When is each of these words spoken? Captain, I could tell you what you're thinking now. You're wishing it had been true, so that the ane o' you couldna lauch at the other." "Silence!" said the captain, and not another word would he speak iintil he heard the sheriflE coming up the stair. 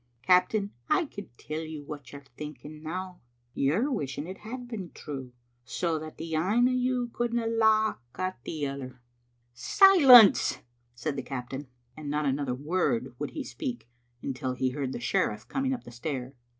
Captain, 0.23 0.71
I 0.89 1.05
could 1.05 1.37
tell 1.37 1.59
you 1.61 1.83
what 1.83 2.11
you're 2.11 2.23
thinking 2.35 2.81
now. 2.81 3.21
You're 3.53 3.91
wishing 3.91 4.25
it 4.25 4.39
had 4.39 4.67
been 4.67 4.89
true, 4.95 5.31
so 5.63 5.99
that 5.99 6.17
the 6.17 6.33
ane 6.33 6.67
o' 6.67 6.71
you 6.71 7.11
couldna 7.13 7.45
lauch 7.45 7.99
at 8.15 8.43
the 8.43 8.65
other." 8.65 8.99
"Silence!" 9.77 10.63
said 10.95 11.17
the 11.17 11.21
captain, 11.21 11.67
and 11.95 12.09
not 12.09 12.25
another 12.25 12.55
word 12.55 13.13
would 13.19 13.29
he 13.29 13.43
speak 13.43 13.87
iintil 14.23 14.57
he 14.57 14.71
heard 14.71 14.91
the 14.91 14.99
sheriflE 14.99 15.47
coming 15.47 15.71
up 15.71 15.83
the 15.83 15.91
stair. 15.91 16.33